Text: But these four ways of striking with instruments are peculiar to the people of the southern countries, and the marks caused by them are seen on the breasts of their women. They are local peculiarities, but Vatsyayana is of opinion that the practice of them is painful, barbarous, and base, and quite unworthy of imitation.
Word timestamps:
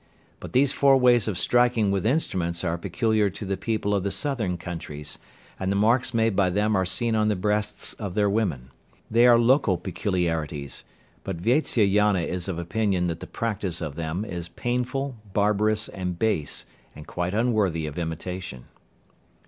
But 0.39 0.53
these 0.53 0.73
four 0.73 0.97
ways 0.97 1.27
of 1.27 1.37
striking 1.37 1.91
with 1.91 2.07
instruments 2.07 2.63
are 2.63 2.75
peculiar 2.75 3.29
to 3.29 3.45
the 3.45 3.55
people 3.55 3.93
of 3.93 4.01
the 4.01 4.09
southern 4.09 4.57
countries, 4.57 5.19
and 5.59 5.71
the 5.71 5.75
marks 5.75 6.09
caused 6.09 6.35
by 6.35 6.49
them 6.49 6.75
are 6.75 6.87
seen 6.87 7.13
on 7.13 7.27
the 7.27 7.35
breasts 7.35 7.93
of 7.93 8.15
their 8.15 8.27
women. 8.27 8.71
They 9.11 9.27
are 9.27 9.37
local 9.37 9.77
peculiarities, 9.77 10.85
but 11.23 11.37
Vatsyayana 11.37 12.23
is 12.23 12.47
of 12.47 12.57
opinion 12.57 13.05
that 13.09 13.19
the 13.19 13.27
practice 13.27 13.79
of 13.79 13.93
them 13.93 14.25
is 14.25 14.49
painful, 14.49 15.17
barbarous, 15.33 15.87
and 15.87 16.17
base, 16.17 16.65
and 16.95 17.05
quite 17.05 17.35
unworthy 17.35 17.85
of 17.85 17.99
imitation. 17.99 18.63